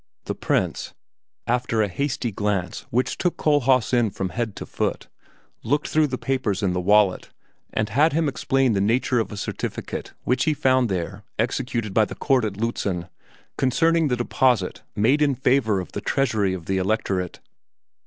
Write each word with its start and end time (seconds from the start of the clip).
The 0.25 0.33
Prince, 0.33 0.95
after 1.45 1.83
a 1.83 1.87
hasty 1.87 2.31
glance 2.31 2.87
which 2.89 3.19
took 3.19 3.37
Kohlhaas 3.37 3.93
in 3.93 4.09
from 4.09 4.29
head 4.29 4.55
to 4.55 4.65
foot, 4.65 5.07
looked 5.61 5.89
through 5.89 6.07
the 6.07 6.17
papers 6.17 6.63
in 6.63 6.73
the 6.73 6.79
wallet 6.79 7.29
and 7.71 7.87
had 7.89 8.11
him 8.11 8.27
explain 8.27 8.73
the 8.73 8.81
nature 8.81 9.19
of 9.19 9.31
a 9.31 9.37
certificate 9.37 10.13
which 10.23 10.45
he 10.45 10.55
found 10.55 10.89
there 10.89 11.23
executed 11.37 11.93
by 11.93 12.05
the 12.05 12.15
court 12.15 12.45
at 12.45 12.53
Lützen, 12.53 13.09
concerning 13.59 14.07
the 14.07 14.17
deposit 14.17 14.81
made 14.95 15.21
in 15.21 15.35
favor 15.35 15.79
of 15.79 15.91
the 15.91 16.01
treasury 16.01 16.55
of 16.55 16.65
the 16.65 16.77
Electorate. 16.79 17.39